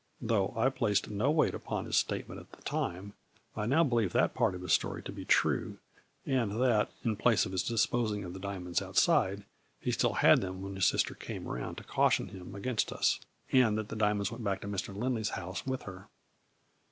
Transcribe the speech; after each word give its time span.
Though 0.19 0.51
I 0.57 0.69
placed 0.69 1.11
no 1.11 1.29
weight 1.29 1.53
upon 1.53 1.85
his 1.85 1.95
statement 1.95 2.39
at 2.41 2.53
the 2.53 2.63
time, 2.63 3.13
I 3.55 3.67
now 3.67 3.83
believe 3.83 4.13
that 4.13 4.33
part 4.33 4.55
of 4.55 4.63
his 4.63 4.73
story 4.73 5.03
to 5.03 5.11
be 5.11 5.25
true, 5.25 5.77
and, 6.25 6.59
that, 6.59 6.89
in 7.03 7.15
place 7.15 7.45
of 7.45 7.51
his 7.51 7.61
disposing 7.61 8.23
of 8.23 8.33
the 8.33 8.39
diamonds 8.39 8.81
outside, 8.81 9.43
he 9.79 9.91
still 9.91 10.13
had 10.13 10.41
them 10.41 10.63
when 10.63 10.73
his 10.75 10.87
sister 10.87 11.13
came 11.13 11.47
around 11.47 11.75
to 11.75 11.83
caution 11.83 12.29
him 12.29 12.55
against 12.55 12.91
us, 12.91 13.19
and 13.51 13.77
that 13.77 13.89
the 13.89 13.95
diamonds 13.95 14.31
went 14.31 14.43
back 14.43 14.61
to 14.61 14.67
Mr. 14.67 14.91
Lindley's 14.95 15.37
house 15.37 15.67
with 15.67 15.83
her." 15.83 16.07